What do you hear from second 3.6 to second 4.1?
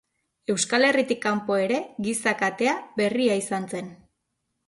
zen.